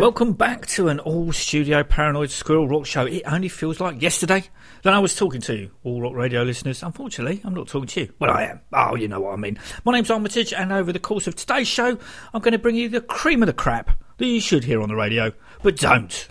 [0.00, 3.04] Welcome back to an all studio Paranoid Squirrel Rock show.
[3.04, 4.44] It only feels like yesterday
[4.82, 6.82] that I was talking to you, all rock radio listeners.
[6.82, 8.12] Unfortunately, I'm not talking to you.
[8.18, 8.62] Well, I am.
[8.72, 9.58] Oh, you know what I mean.
[9.84, 11.98] My name's Armitage, and over the course of today's show,
[12.32, 14.88] I'm going to bring you the cream of the crap that you should hear on
[14.88, 16.26] the radio, but don't.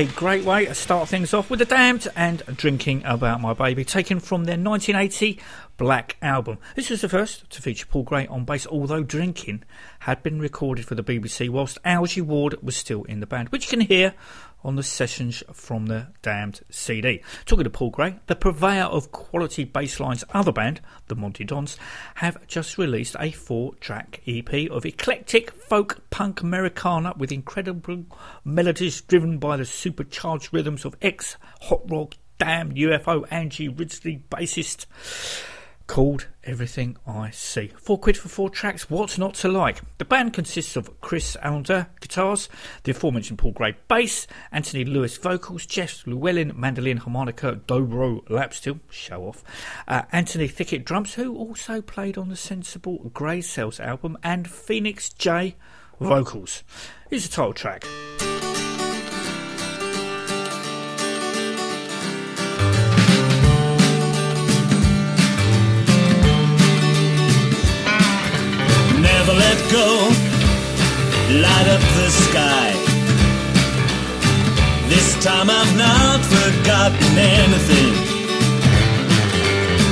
[0.00, 3.84] A great way to start things off with The Damned and Drinking About My Baby,
[3.84, 5.38] taken from their 1980
[5.80, 6.58] Black album.
[6.76, 9.62] This was the first to feature Paul Gray on bass, although Drinking
[10.00, 13.64] had been recorded for the BBC whilst Algie Ward was still in the band, which
[13.64, 14.12] you can hear
[14.62, 17.22] on the sessions from the Damned CD.
[17.46, 21.78] Talking to Paul Gray, the purveyor of quality bass lines, other band, the Monte Dons,
[22.16, 28.04] have just released a four track EP of eclectic folk punk Americana with incredible
[28.44, 34.84] melodies driven by the supercharged rhythms of ex hot rock Damn UFO Angie Ridgely bassist
[35.90, 37.72] called Everything I See.
[37.76, 39.80] Four quid for four tracks, what's not to like?
[39.98, 42.48] The band consists of Chris Allender guitars,
[42.84, 48.78] the aforementioned Paul Gray bass, Anthony Lewis vocals, Jeff Llewellyn mandolin, harmonica, dobro, lap steel,
[48.88, 49.42] show off,
[49.88, 55.08] uh, Anthony Thickett drums, who also played on the Sensible Grey Cells album, and Phoenix
[55.08, 55.56] J
[55.98, 56.62] vocals.
[57.10, 57.84] Here's the title track.
[69.70, 70.10] Go,
[71.30, 72.72] light up the sky.
[74.88, 77.94] This time I've not forgotten anything.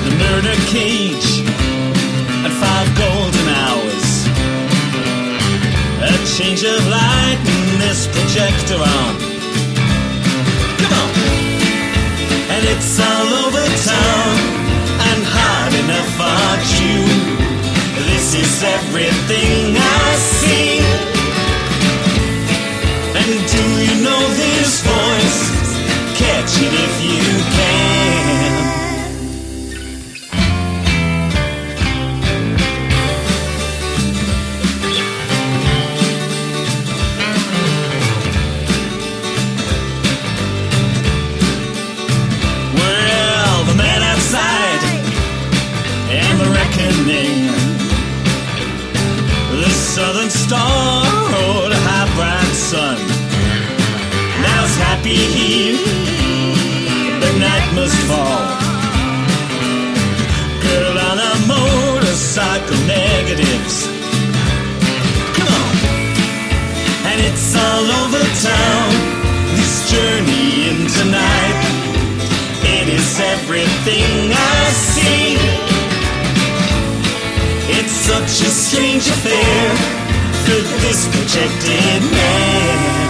[0.05, 1.47] The murder cage
[2.43, 4.09] and five golden hours.
[6.03, 9.15] A change of light in this projector on.
[10.81, 11.11] Come on!
[12.51, 14.58] And it's all over town
[18.31, 20.81] This is everything I see.
[23.17, 25.41] And do you know this voice?
[26.19, 27.25] Catch it if you
[27.57, 28.53] can.
[42.75, 44.83] Well, the man outside
[46.11, 47.48] and the reckoning.
[49.99, 51.03] The southern star
[51.33, 52.99] rode a high bright sun.
[54.47, 55.75] Now it's happy here,
[57.19, 58.47] but night must fall.
[60.63, 63.91] Girl on a motorcycle negatives.
[65.35, 65.75] Come on,
[67.11, 68.91] and it's all over town.
[69.59, 71.59] This journey into night,
[72.63, 74.88] it is everything I see.
[78.09, 79.77] Such a strange affair
[80.47, 83.08] for this projected man.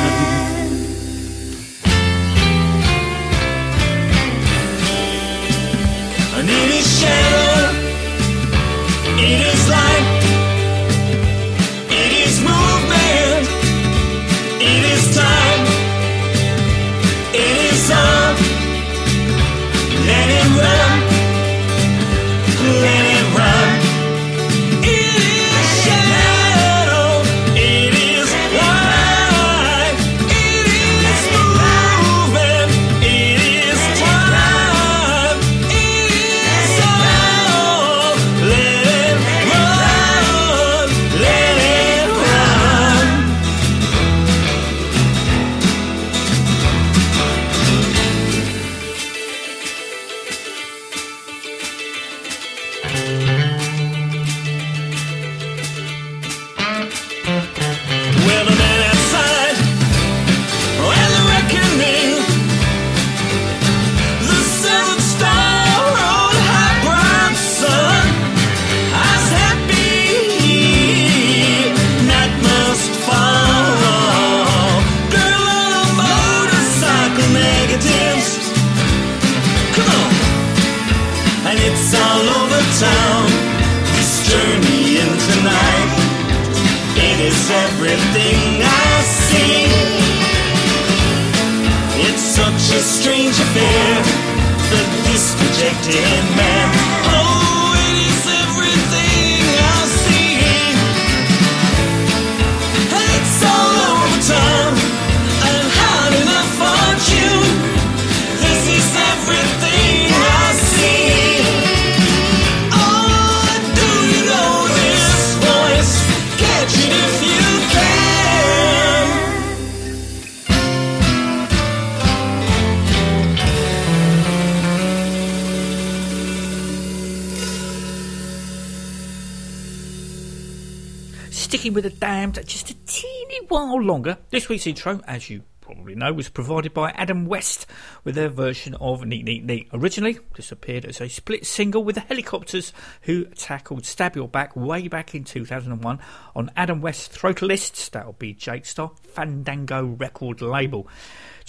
[131.79, 136.13] With the damned just a teeny while longer, this week's intro, as you probably know,
[136.13, 137.69] was provided by Adam West
[138.03, 139.69] with their version of Neat Neat Neat.
[139.73, 144.57] Originally, this appeared as a split single with the Helicopters, who tackled Stab Your Back
[144.57, 146.01] way back in 2001
[146.35, 150.89] on Adam West's Throtalists, that'll be Jake Starr, Fandango record label.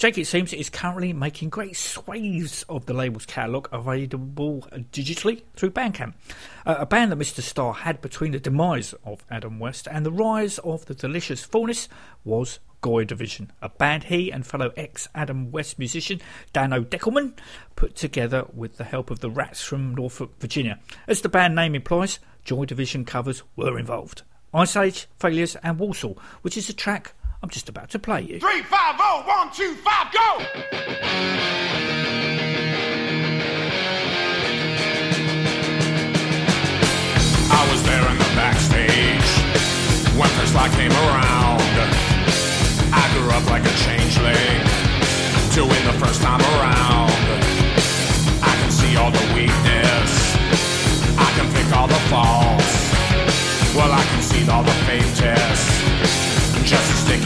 [0.00, 5.72] Jake, it seems, is currently making great swathes of the label's catalogue available digitally through
[5.72, 6.14] Bandcamp.
[6.64, 7.42] Uh, a band that Mr.
[7.42, 11.86] Starr had between the demise of Adam West and the rise of the delicious fullness
[12.24, 16.22] was Goy Division, a band he and fellow ex Adam West musician
[16.54, 17.34] Dan-O Deckelman
[17.76, 20.78] put together with the help of the Rats from Norfolk, Virginia.
[21.06, 24.22] As the band name implies, Joy Division covers were involved.
[24.54, 28.38] Ice Age, Failures, and Warsaw, which is a track I'm just about to play you.
[28.38, 30.44] Three, five, oh, one, two, five, go!
[37.52, 39.24] I was there in the backstage
[40.18, 41.62] when first light came around.
[42.92, 44.60] I grew up like a changeling
[45.54, 47.10] to win the first time around.
[48.44, 50.36] I can see all the weakness,
[51.16, 52.68] I can pick all the faults.
[53.74, 55.16] Well, I can see all the faith
[57.10, 57.16] G.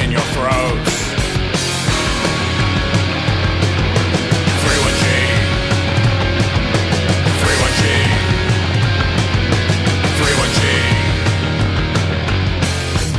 [10.19, 10.61] 3-1G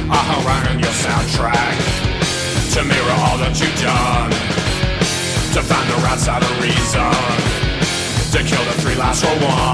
[0.10, 1.78] I hung around on your soundtrack
[2.74, 4.32] To mirror all that you've done
[5.54, 7.14] To find the right side of reason
[8.32, 9.65] To kill the three last for one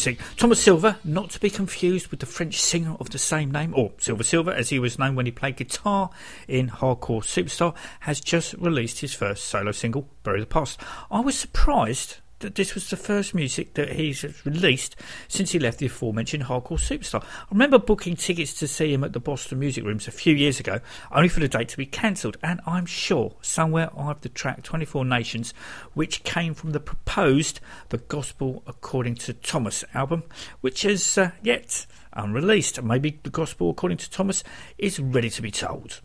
[0.00, 0.18] music.
[0.38, 3.92] Thomas Silver, not to be confused with the French singer of the same name, or
[3.98, 6.08] Silver Silver as he was known when he played guitar
[6.48, 10.80] in Hardcore Superstar, has just released his first solo single, Bury the Past.
[11.10, 14.96] I was surprised that this was the first music that he's released
[15.28, 17.22] since he left the aforementioned Hardcore Superstar.
[17.22, 20.58] I remember booking tickets to see him at the Boston Music Rooms a few years
[20.58, 20.80] ago,
[21.12, 24.62] only for the date to be cancelled, and I'm sure somewhere I have the track
[24.62, 25.54] 24 Nations,
[25.94, 30.24] which came from the proposed The Gospel According to Thomas album,
[30.60, 32.82] which is uh, yet unreleased.
[32.82, 34.42] Maybe The Gospel According to Thomas
[34.78, 36.00] is ready to be told.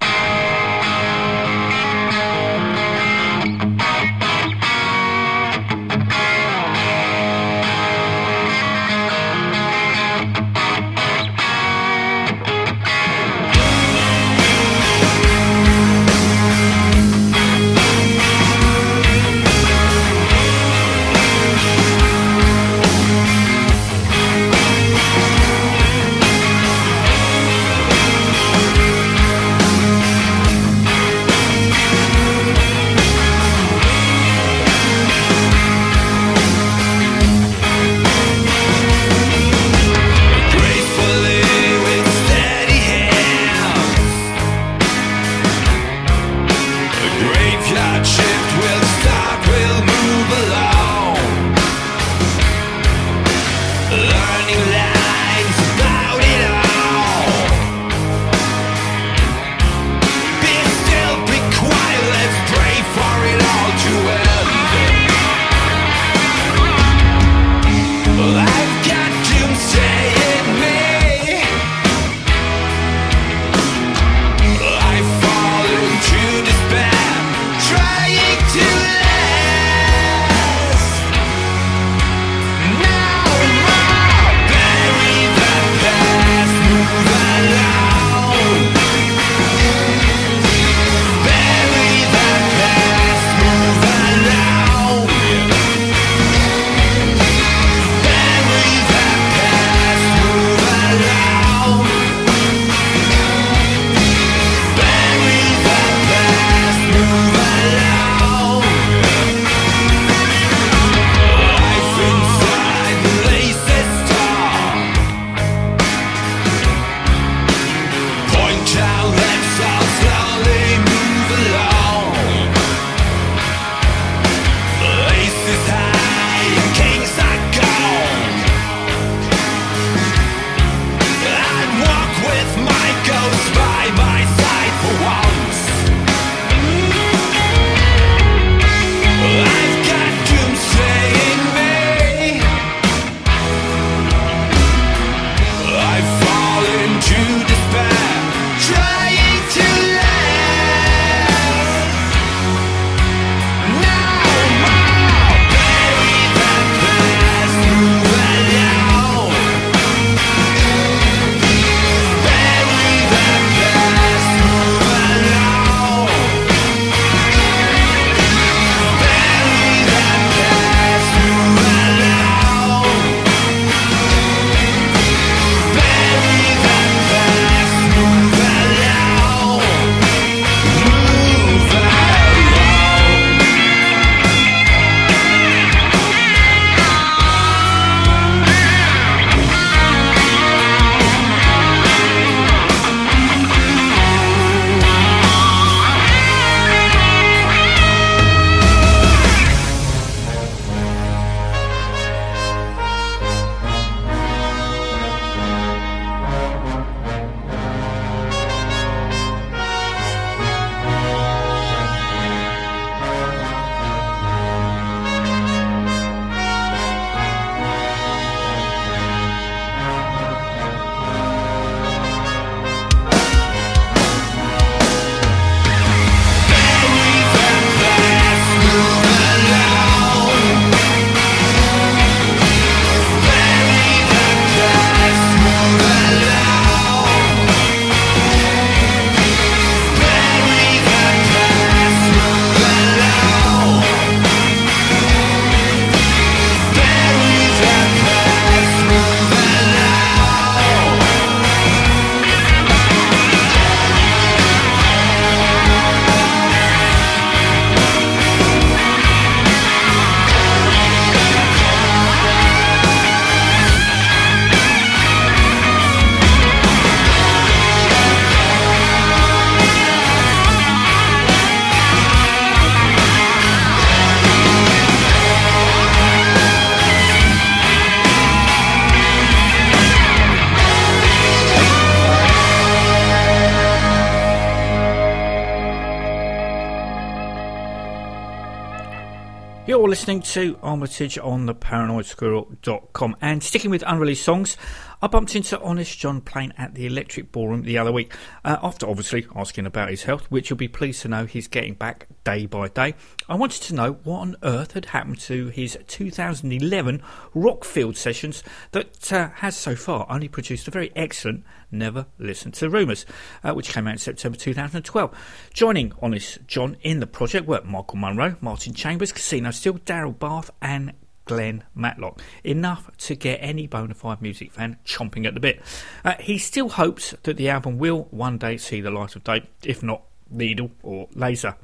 [289.85, 294.57] You're listening to Armitage on the paranoidsquirrel.com and sticking with unreleased songs,
[295.05, 298.11] I bumped into Honest John playing at the Electric Ballroom the other week,
[298.43, 301.75] uh, after obviously asking about his health, which you'll be pleased to know he's getting
[301.75, 302.95] back day by day.
[303.29, 307.03] I wanted to know what on earth had happened to his 2011
[307.35, 312.67] Rockfield sessions that uh, has so far only produced a very excellent Never Listen to
[312.67, 313.05] Rumours,
[313.43, 315.49] uh, which came out in September 2012.
[315.53, 320.49] Joining Honest John in the project were Michael Monroe, Martin Chambers, Casino Steel, Darrell Bath,
[320.63, 320.93] and
[321.25, 322.21] Glen Matlock.
[322.43, 325.61] Enough to get any bona fide music fan chomping at the bit.
[326.03, 329.43] Uh, he still hopes that the album will one day see the light of day,
[329.63, 331.55] if not Needle or Laser.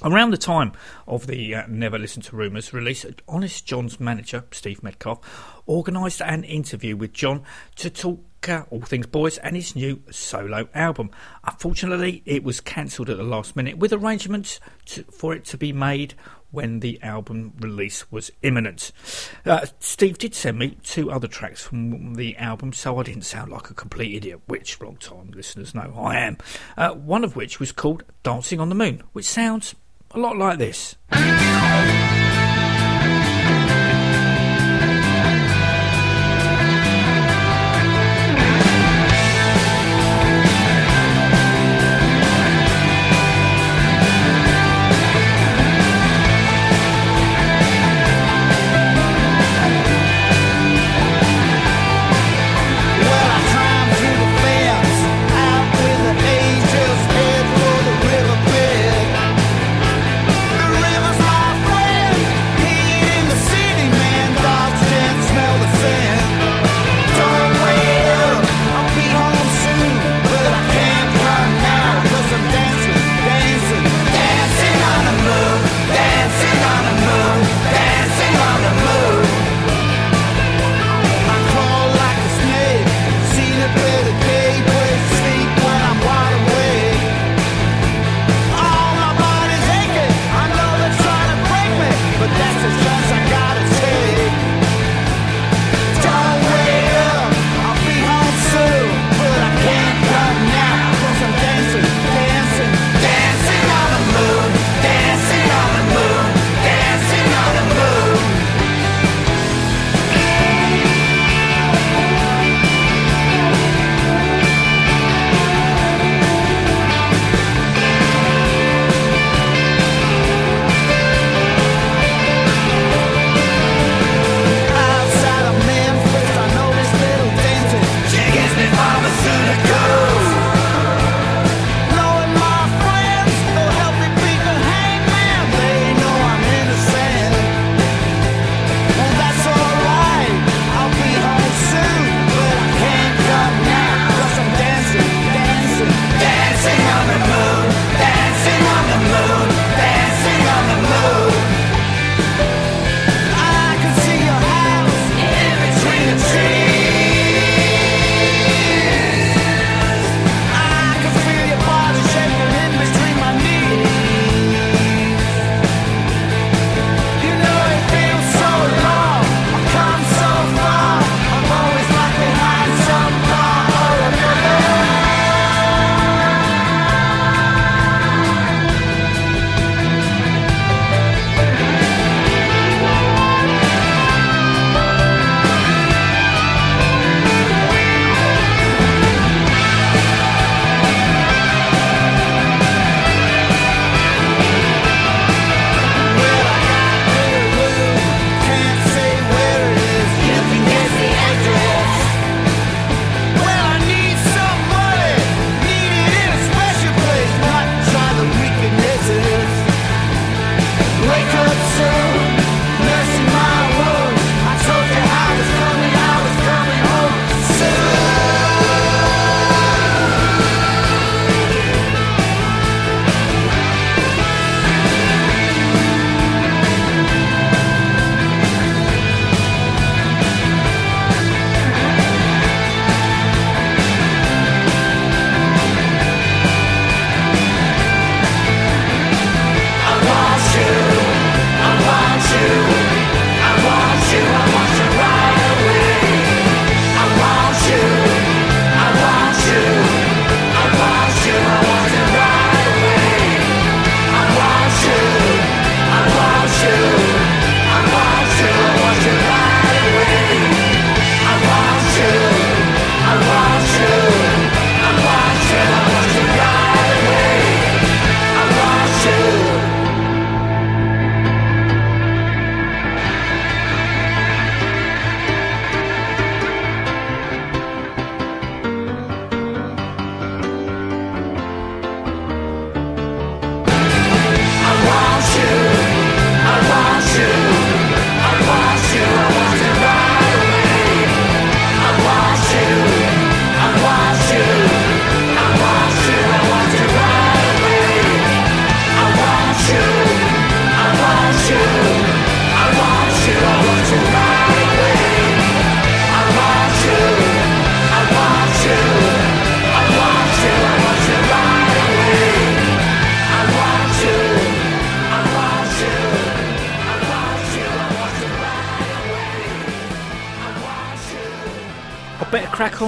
[0.00, 0.72] Around the time
[1.08, 5.18] of the uh, Never Listen to Rumours release, Honest John's manager, Steve Metcalf,
[5.66, 7.42] organised an interview with John
[7.76, 11.10] to talk uh, all things boys and his new solo album.
[11.42, 15.72] Unfortunately, it was cancelled at the last minute with arrangements to, for it to be
[15.72, 16.14] made
[16.50, 18.92] when the album release was imminent.
[19.44, 23.50] Uh, Steve did send me two other tracks from the album, so I didn't sound
[23.50, 26.38] like a complete idiot, which long time listeners know I am.
[26.76, 29.74] Uh, one of which was called Dancing on the Moon, which sounds
[30.12, 30.96] a lot like this.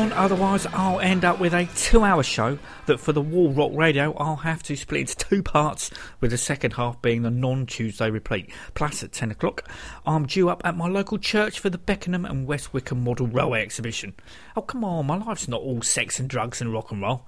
[0.00, 4.14] On, otherwise I'll end up with a two-hour show that for the Wall Rock Radio
[4.16, 8.50] I'll have to split into two parts, with the second half being the non-Tuesday repeat.
[8.72, 9.68] Plus, at 10 o'clock,
[10.06, 13.60] I'm due up at my local church for the Beckenham and West Wickham Model Railway
[13.60, 14.14] exhibition.
[14.56, 17.26] Oh, come on, my life's not all sex and drugs and rock and roll.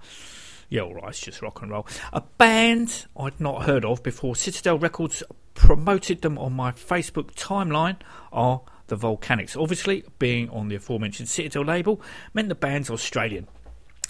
[0.70, 1.86] Yeah, alright, it's just rock and roll.
[2.14, 7.96] A band I'd not heard of before Citadel Records promoted them on my Facebook timeline
[8.32, 9.56] are the Volcanics.
[9.56, 12.02] Obviously, being on the aforementioned Citadel label
[12.34, 13.48] meant the band's Australian.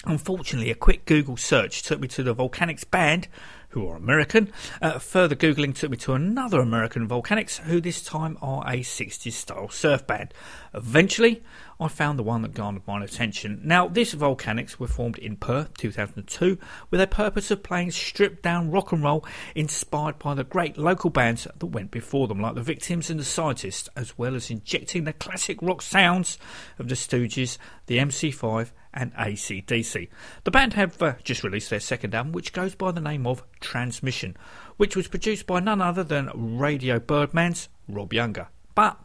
[0.05, 3.29] Unfortunately, a quick Google search took me to the Volcanics band,
[3.69, 4.53] who are American.
[4.81, 9.33] Uh, further Googling took me to another American Volcanics, who this time are a 60s
[9.33, 10.35] style surf band.
[10.75, 11.45] Eventually,
[11.83, 13.61] I found the one that garnered my attention.
[13.65, 16.57] Now, this Volcanics were formed in Perth 2002
[16.91, 19.25] with a purpose of playing stripped down rock and roll
[19.57, 23.25] inspired by the great local bands that went before them, like the Victims and the
[23.25, 26.39] Scientists, as well as injecting the classic rock sounds
[26.79, 30.09] of the Stooges, the MC5, and AC/DC.
[30.45, 33.43] The band have uh, just released their second album, which goes by the name of
[33.61, 34.37] Transmission,
[34.77, 38.47] which was produced by none other than Radio Birdman's Rob Younger.
[38.77, 39.01] But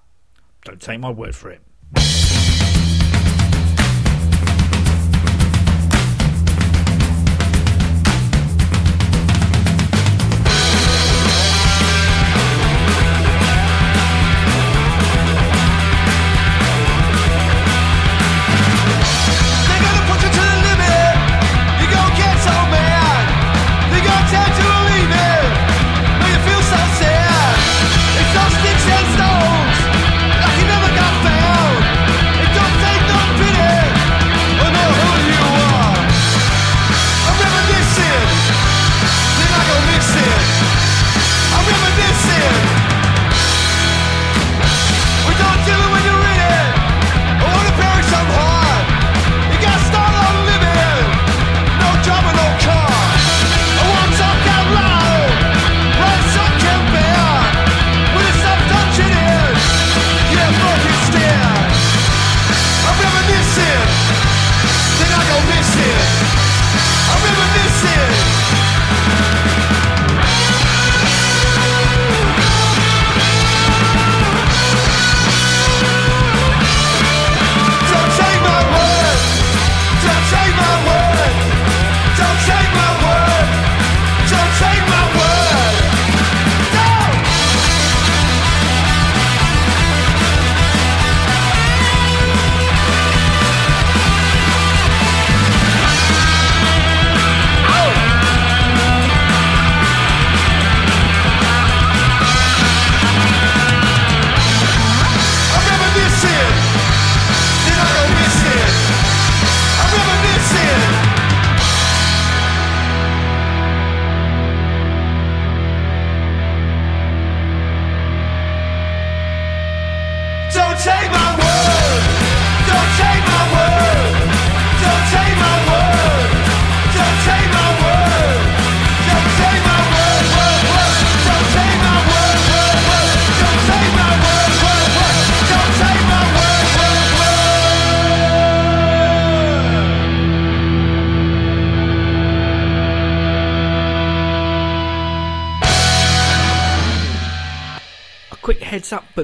[0.63, 1.61] don't take my word for it.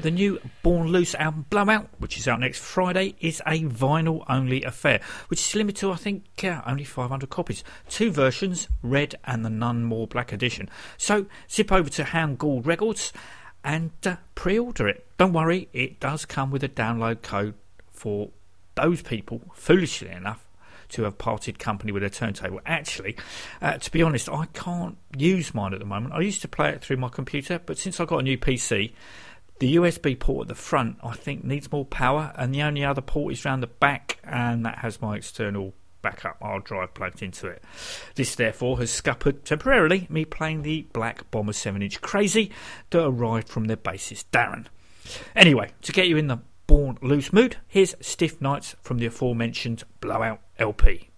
[0.03, 4.61] The new Born Loose album Blowout, which is out next Friday, is a vinyl only
[4.61, 7.63] affair, which is limited to, I think, uh, only 500 copies.
[7.87, 10.69] Two versions, red and the None More Black edition.
[10.97, 13.13] So zip over to Hound Gawd Records
[13.63, 15.07] and uh, pre order it.
[15.17, 17.53] Don't worry, it does come with a download code
[17.93, 18.29] for
[18.75, 20.45] those people, foolishly enough,
[20.89, 22.59] to have parted company with a turntable.
[22.65, 23.15] Actually,
[23.61, 26.13] uh, to be honest, I can't use mine at the moment.
[26.13, 28.91] I used to play it through my computer, but since I got a new PC,
[29.63, 32.99] the USB port at the front I think needs more power, and the only other
[32.99, 37.47] port is round the back, and that has my external backup hard drive plugged into
[37.47, 37.63] it.
[38.15, 42.51] This therefore has scuppered temporarily me playing the Black Bomber 7 inch Crazy
[42.89, 44.65] that arrived from their bassist Darren.
[45.33, 49.85] Anyway, to get you in the born loose mood, here's Stiff Nights from the aforementioned
[50.01, 51.09] Blowout LP.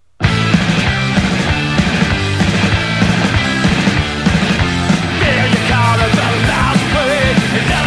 [5.68, 7.26] Colors are loud play.
[7.58, 7.85] And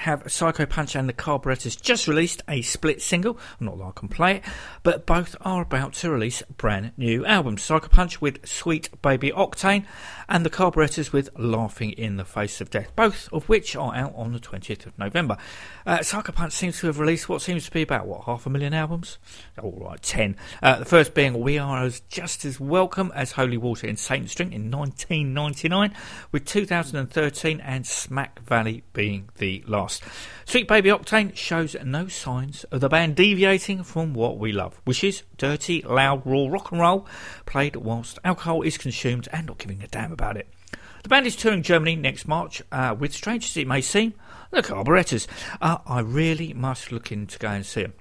[0.00, 4.36] have Psychopunch and the Carburetors just released a split single, not that I can play
[4.36, 4.44] it,
[4.82, 7.62] but both are about to release brand new albums.
[7.62, 9.86] Psychopunch with Sweet Baby Octane
[10.30, 14.14] and the Carburetors with Laughing in the Face of Death, both of which are out
[14.14, 15.36] on the 20th of November.
[15.84, 18.72] Uh, Psychopunch seems to have released what seems to be about, what, half a million
[18.72, 19.18] albums?
[19.60, 20.36] All right, 10.
[20.62, 24.30] Uh, the first being We Are as Just as Welcome as Holy Water in Saint
[24.30, 25.92] Street in 1999,
[26.30, 30.04] with 2013 and Smakk Valley being the last.
[30.50, 35.04] Sweet Baby Octane shows no signs of the band deviating from what we love, which
[35.04, 37.06] is dirty, loud, raw rock and roll,
[37.46, 40.48] played whilst alcohol is consumed and not giving a damn about it.
[41.04, 44.12] The band is touring Germany next March uh, with, strange as it may seem,
[44.50, 45.28] the Carburetors.
[45.60, 47.94] Uh, I really must look in to go and see them.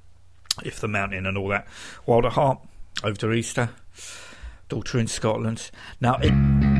[0.65, 1.67] If the mountain and all that.
[2.07, 2.61] Wild at heart,
[3.03, 3.69] over to Easter,
[4.69, 5.69] daughter in Scotland.
[6.01, 6.78] Now, it,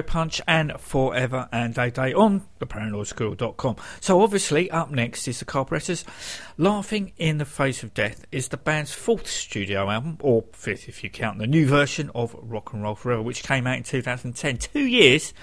[0.00, 3.76] Punch and Forever and a Day on theparanoidsquirrel.com.
[4.00, 6.04] So obviously up next is the Carburetors.
[6.56, 11.04] Laughing in the Face of Death is the band's fourth studio album, or fifth if
[11.04, 14.56] you count the new version of Rock and Roll Forever, which came out in 2010.
[14.58, 15.34] Two years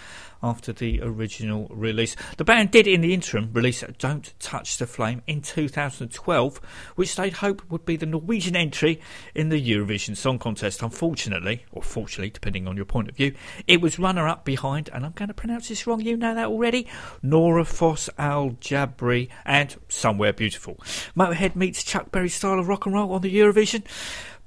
[0.41, 2.15] after the original release.
[2.37, 6.61] The band did, in the interim, release Don't Touch the Flame in 2012,
[6.95, 9.01] which they'd hoped would be the Norwegian entry
[9.35, 10.81] in the Eurovision Song Contest.
[10.81, 13.33] Unfortunately, or fortunately, depending on your point of view,
[13.67, 16.47] it was runner up behind, and I'm going to pronounce this wrong, you know that
[16.47, 16.87] already,
[17.21, 20.77] Nora Foss Al Jabri and Somewhere Beautiful.
[21.15, 23.83] Motorhead meets Chuck Berry style of rock and roll on the Eurovision.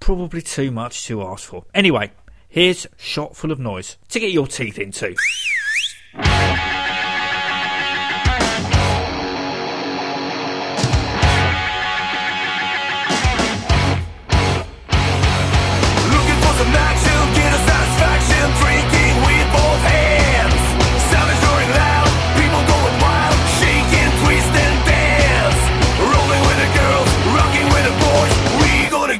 [0.01, 1.65] Probably too much to ask for.
[1.75, 2.13] Anyway,
[2.49, 5.15] here's Shot Full of Noise to get your teeth into.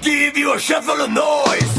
[0.03, 1.72] Give you a shot full of noise.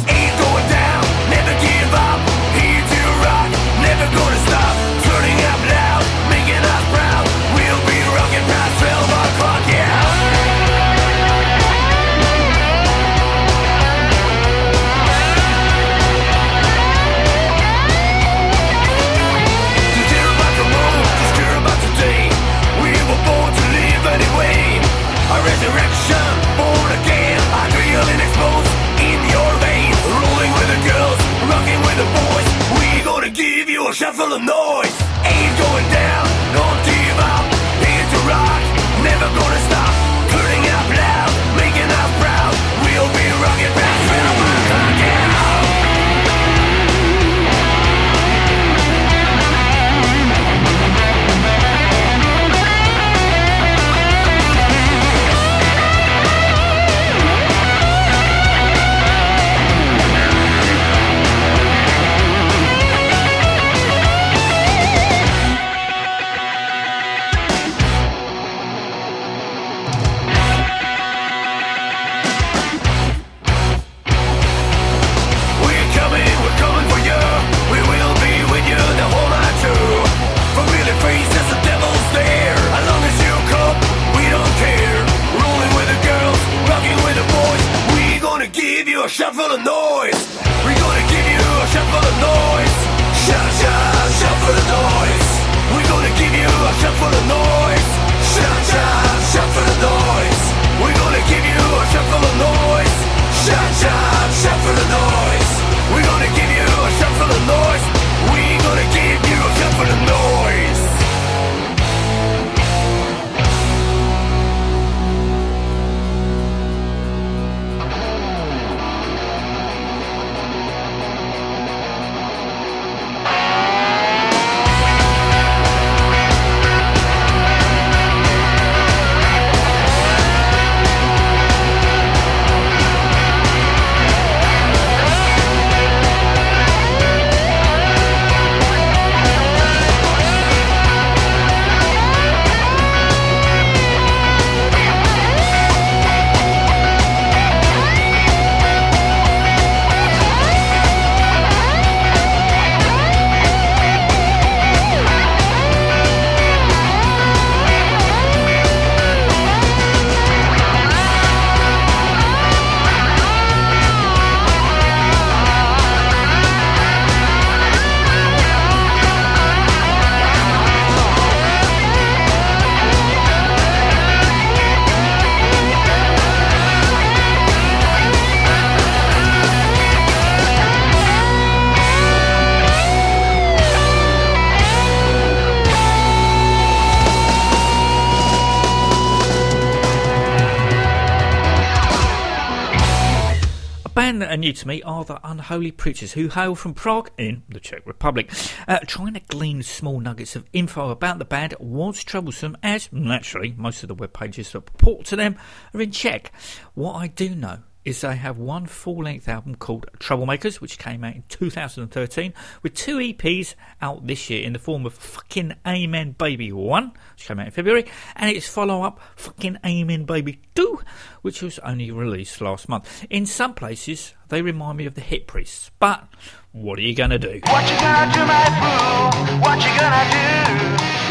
[194.44, 198.30] New to me are the Unholy Preachers, who hail from Prague in the Czech Republic.
[198.68, 203.54] Uh, trying to glean small nuggets of info about the band was troublesome, as naturally
[203.56, 205.38] most of the web pages that purport to them
[205.74, 206.34] are in Czech.
[206.74, 211.16] What I do know is they have one full-length album called Troublemakers, which came out
[211.16, 216.52] in 2013, with two EPs out this year in the form of fucking Amen Baby
[216.52, 220.80] 1, which came out in February, and its follow-up, fucking Amen Baby 2,
[221.22, 223.06] which was only released last month.
[223.10, 226.08] In some places, they remind me of the Hip Priests, but
[226.52, 227.42] what are you to do?
[227.46, 229.40] What you gonna do, my boo?
[229.42, 231.04] What you gonna do?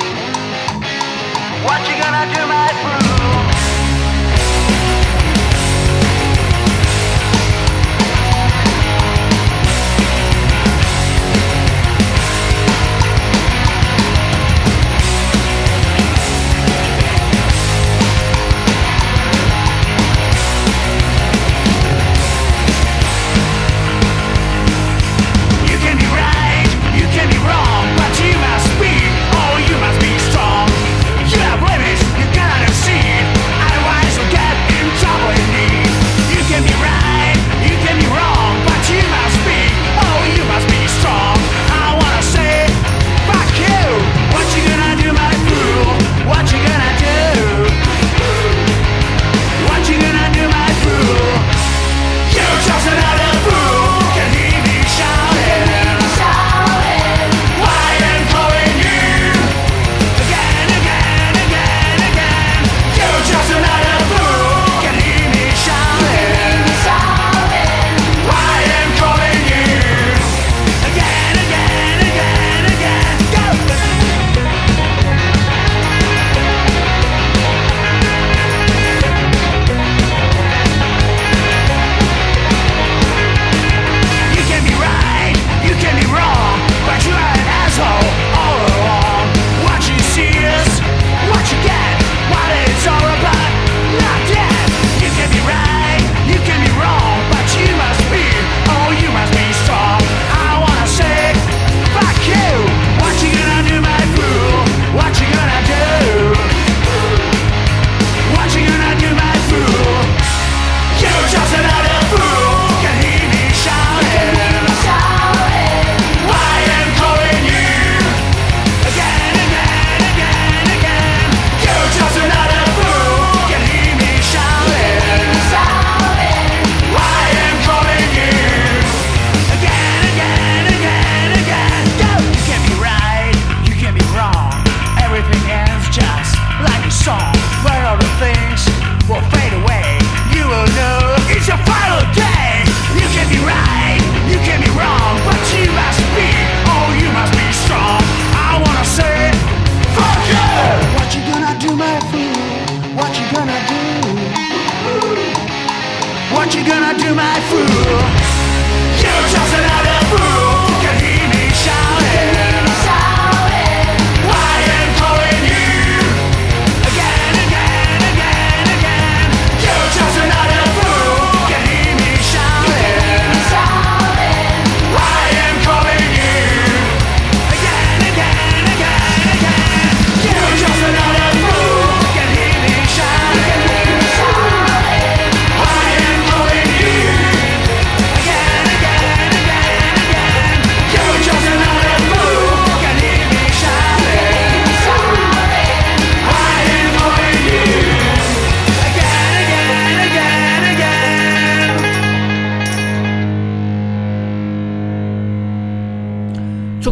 [1.64, 3.51] What you gonna do, my boo?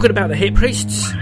[0.01, 1.13] Talking about the Hip Priests,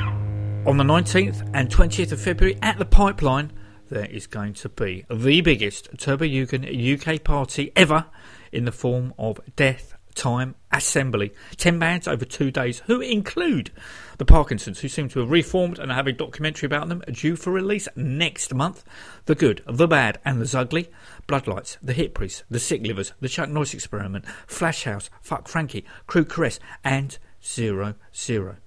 [0.64, 3.50] on the 19th and 20th of February at the Pipeline,
[3.90, 8.06] there is going to be the biggest Turbojugend UK party ever
[8.52, 11.32] in the form of Death Time Assembly.
[11.56, 13.72] 10 bands over two days, who include
[14.18, 17.50] the Parkinsons, who seem to have reformed and have a documentary about them due for
[17.50, 18.84] release next month.
[19.24, 20.86] The Good, the Bad, and the Zugly.
[21.26, 25.84] Bloodlights, the Hip Priests, the Sick Livers, the Chuck Norris Experiment, Flash House, Fuck Frankie,
[26.06, 28.58] Crew Caress, and Zero Zero.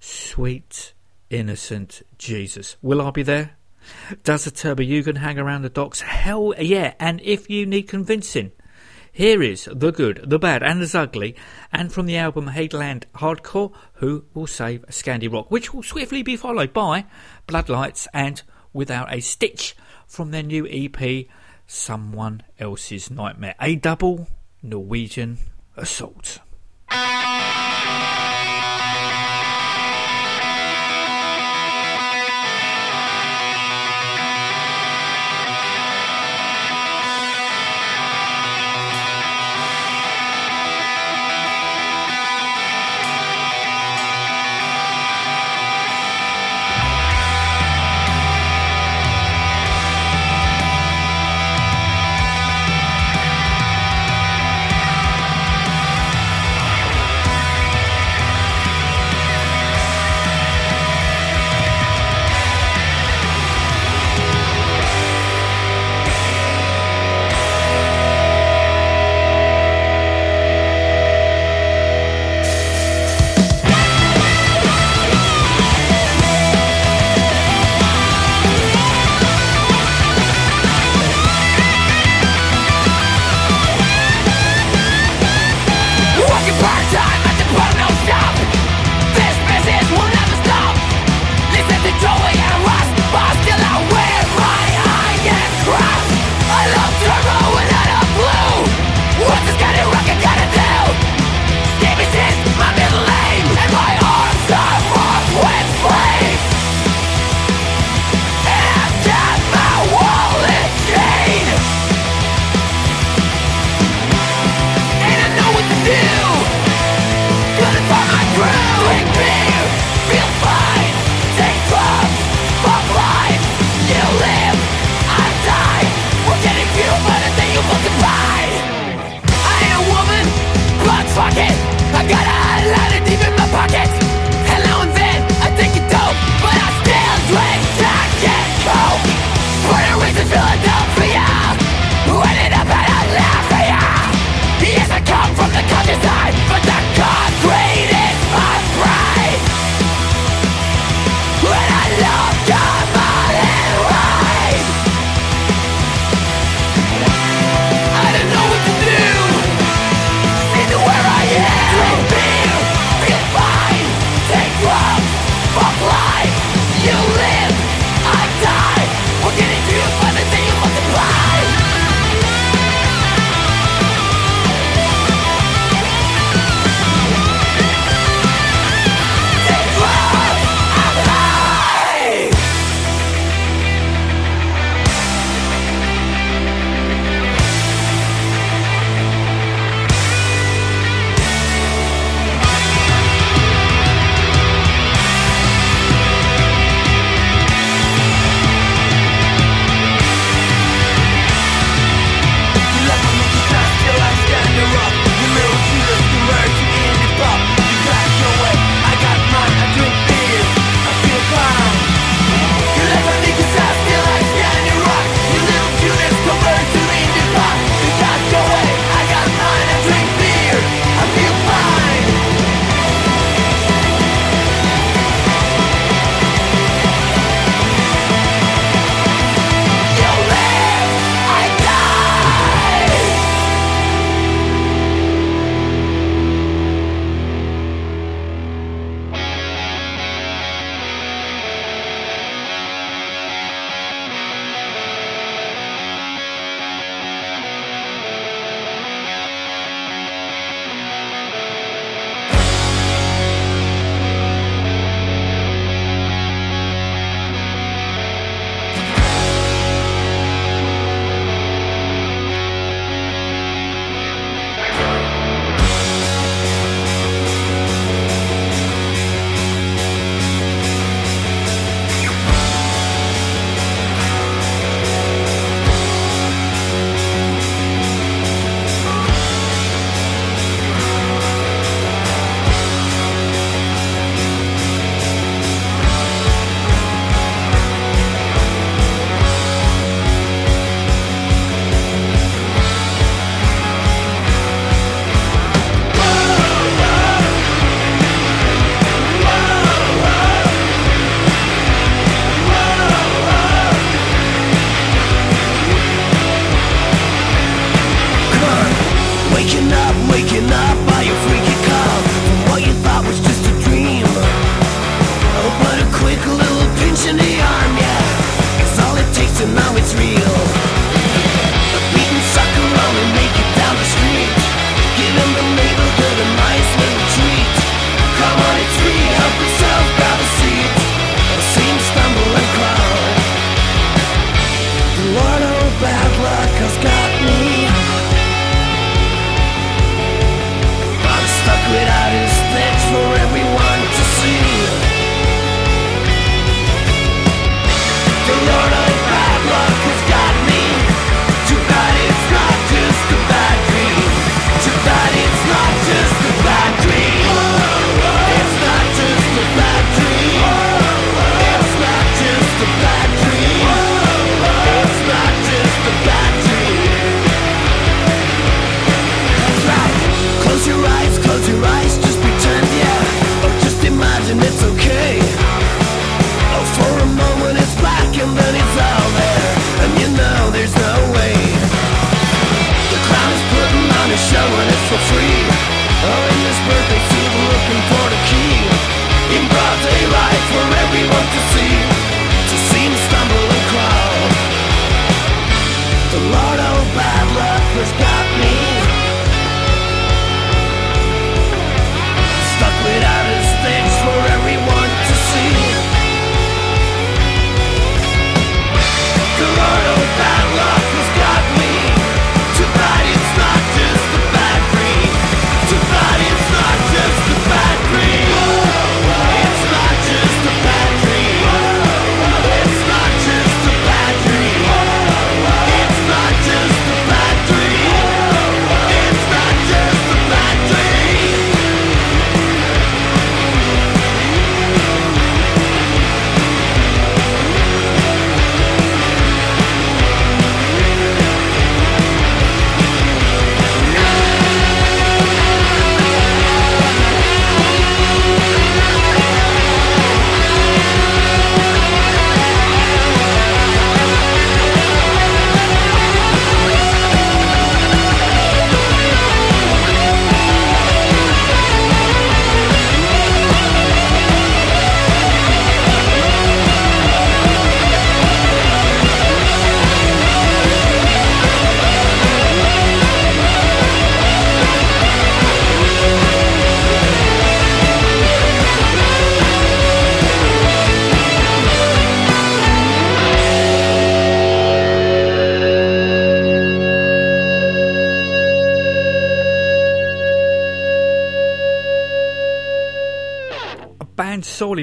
[0.00, 0.92] Sweet,
[1.30, 2.76] innocent Jesus.
[2.82, 3.52] Will I be there?
[4.22, 6.02] Does the Turbojugend hang around the docks?
[6.02, 8.52] Hell yeah, and if you need convincing,
[9.12, 11.34] here is The Good, The Bad, and The Ugly,
[11.72, 16.36] and from the album Headland Hardcore, Who Will Save Scandi Rock, which will swiftly be
[16.36, 17.06] followed by
[17.46, 18.42] Bloodlights and
[18.72, 19.74] Without a Stitch
[20.06, 21.26] from their new EP,
[21.66, 23.54] Someone Else's Nightmare.
[23.60, 24.28] A double
[24.62, 25.38] Norwegian
[25.76, 26.38] assault.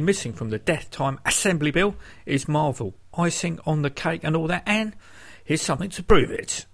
[0.06, 1.96] missing from the death time assembly bill
[2.26, 4.96] is Marvel, icing on the cake and all that, and
[5.44, 6.66] here's something to prove it.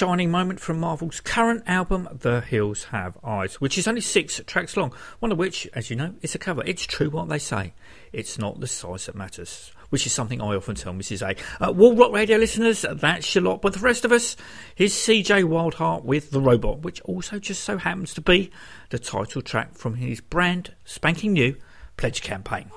[0.00, 4.74] shining moment from Marvel's current album, The Hills Have Eyes, which is only six tracks
[4.74, 6.62] long, one of which, as you know, is a cover.
[6.64, 7.74] It's true what they say.
[8.10, 11.20] It's not the size that matters, which is something I often tell Mrs.
[11.20, 11.36] A.
[11.62, 13.60] Uh, Wall Rock Radio listeners, that's your lot.
[13.60, 14.38] But the rest of us,
[14.74, 18.50] here's CJ Wildheart with The Robot, which also just so happens to be
[18.88, 21.56] the title track from his brand spanking new
[21.98, 22.70] pledge campaign.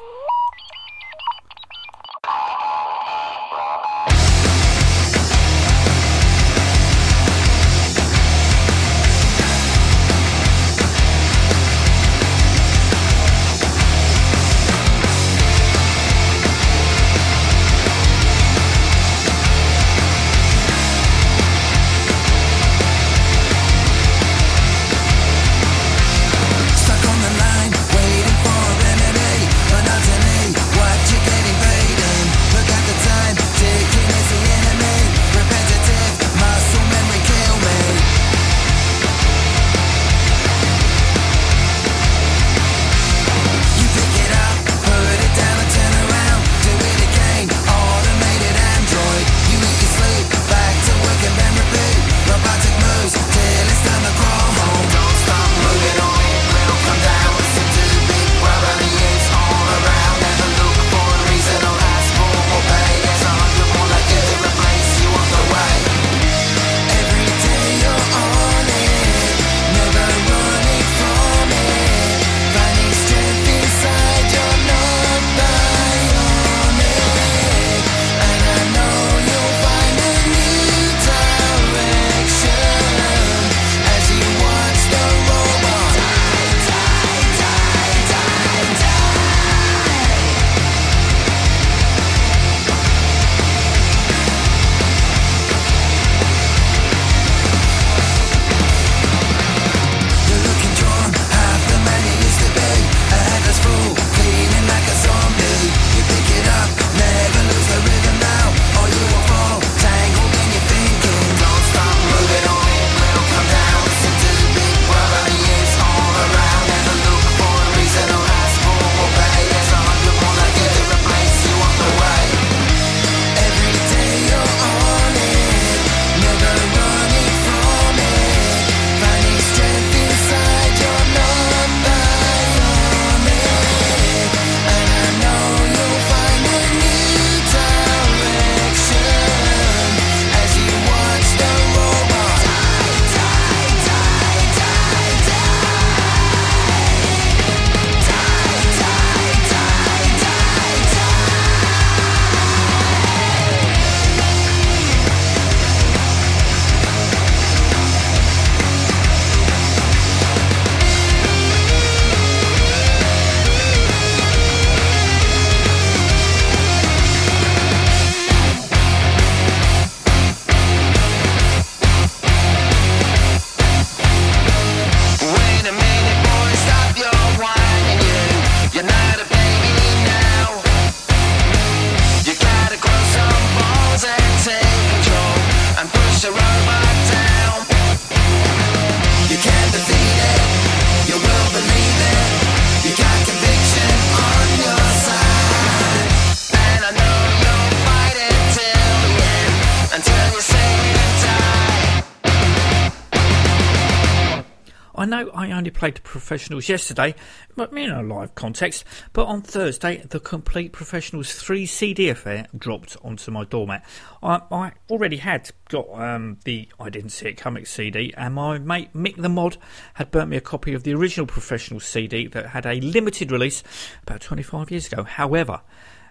[206.13, 207.15] Professionals yesterday,
[207.55, 208.83] but in a live context.
[209.13, 213.83] But on Thursday, the Complete Professionals 3 CD affair dropped onto my doormat.
[214.21, 218.59] I, I already had got um, the I Didn't See It Coming CD, and my
[218.59, 219.57] mate Mick the Mod
[219.95, 223.63] had burnt me a copy of the original Professional CD that had a limited release
[224.03, 225.01] about 25 years ago.
[225.01, 225.61] However,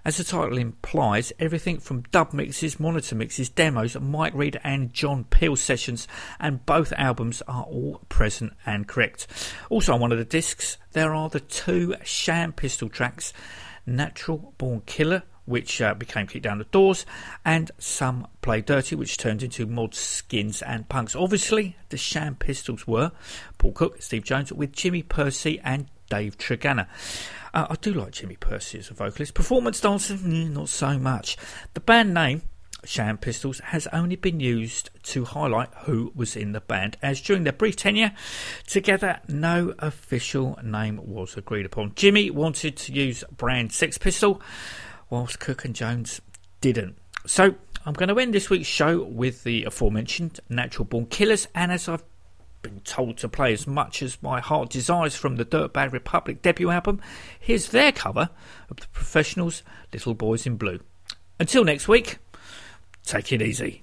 [0.04, 5.24] as the title implies, everything from dub mixes, monitor mixes, demos, Mike Read and John
[5.24, 6.08] Peel sessions,
[6.40, 9.28] and both albums are all present and correct.
[9.70, 13.32] Also on one of the discs, there are the two Sham Pistol tracks,
[13.86, 17.04] Natural Born Killer, which uh, became Kick Down the Doors,
[17.44, 21.16] and Some Play Dirty, which turned into Mod Skins and Punks.
[21.16, 23.12] Obviously, the Sham Pistols were
[23.58, 26.86] Paul Cook, Steve Jones, with Jimmy Pursey and Dave Tregunna.
[27.54, 29.34] Uh, I do like Jimmy Pursey as a vocalist.
[29.34, 31.36] Performance dancer, mm, not so much.
[31.74, 32.42] The band name,
[32.84, 37.44] Sham Pistols, has only been used to highlight who was in the band, as during
[37.44, 38.12] their brief tenure
[38.66, 41.92] together, no official name was agreed upon.
[41.94, 44.40] Jimmy wanted to use brand Sex Pistol,
[45.10, 46.22] whilst Cook and Jones
[46.62, 46.96] didn't.
[47.26, 51.70] So, I'm going to end this week's show with the aforementioned Natural Born Killers, and
[51.70, 52.04] as I've
[52.62, 56.70] been told to play as much as my heart desires from the Dirtbag Republic debut
[56.70, 57.00] album,
[57.38, 58.30] here's their cover
[58.70, 60.80] of the Professionals' Little Boys in Blue.
[61.38, 62.18] Until next week,
[63.04, 63.82] take it easy.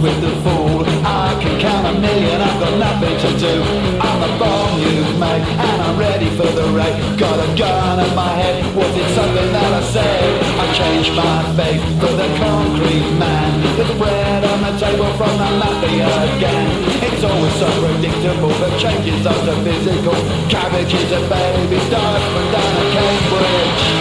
[0.00, 0.47] With the
[6.74, 7.18] the.
[7.18, 10.24] Got a gun in my head, was it something that I said?
[10.58, 13.50] I changed my faith for the concrete man.
[13.76, 16.68] There's bread on the table from the mafia gang.
[17.02, 20.16] It's always so predictable, the changes are so physical.
[20.48, 23.97] Cabbages and babies die from down at Cambridge.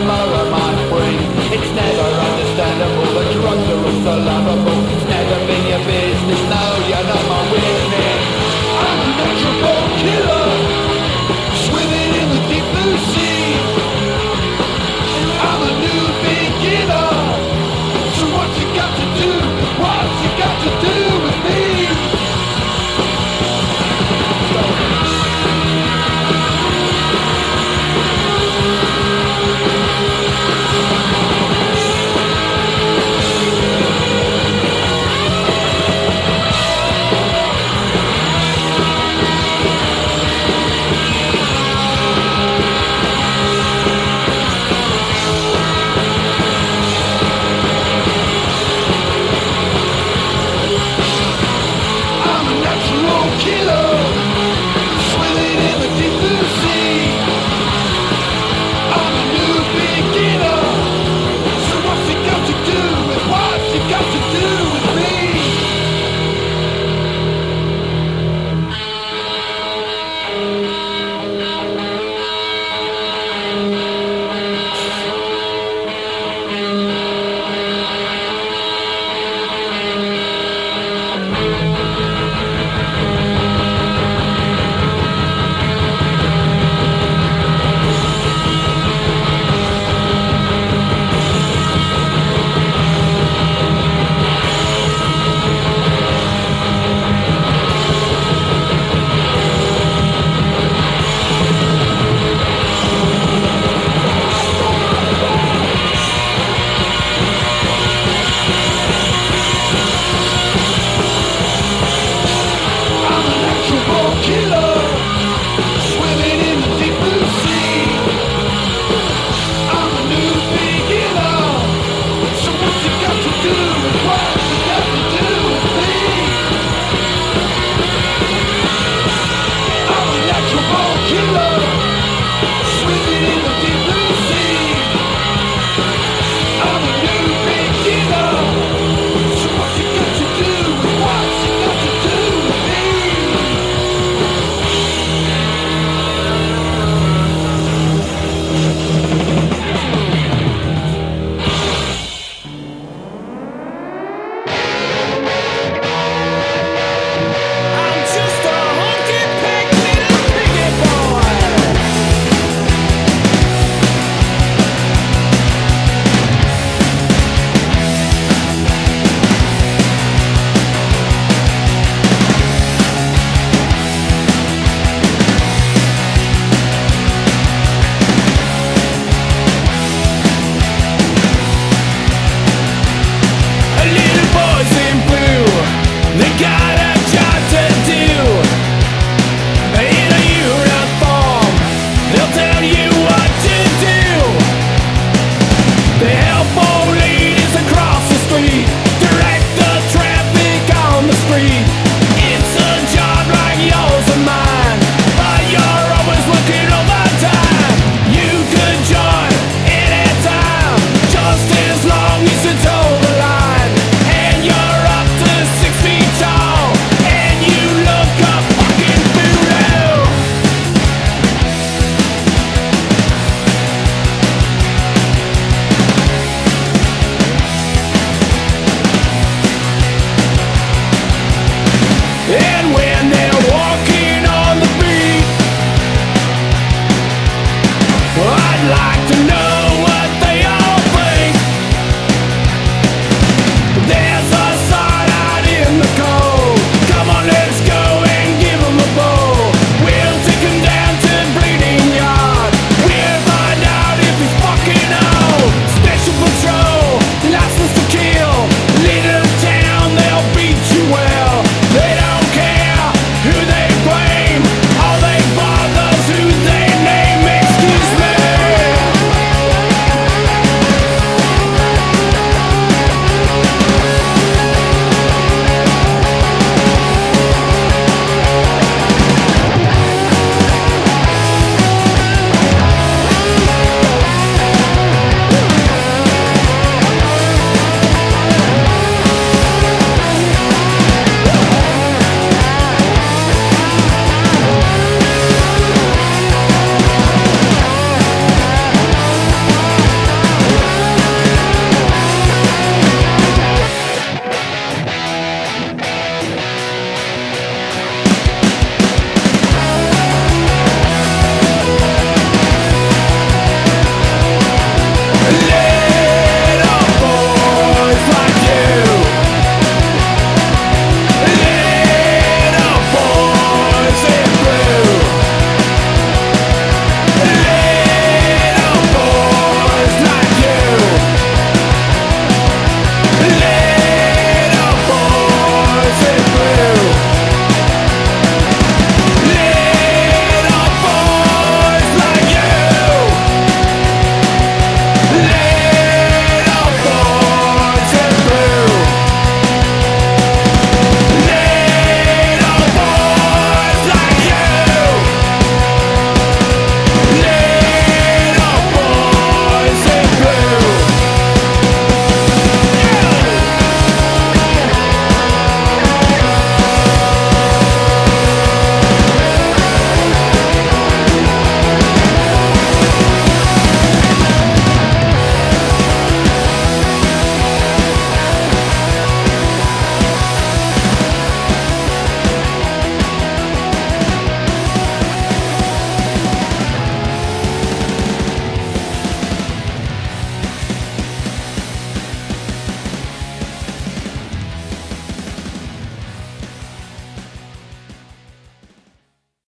[0.00, 1.20] lower my brain
[1.54, 4.77] It's never understandable that drugs are also lovable